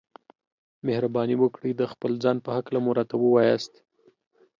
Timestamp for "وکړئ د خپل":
1.39-2.11